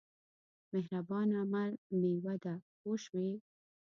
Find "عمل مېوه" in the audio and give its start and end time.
1.39-2.35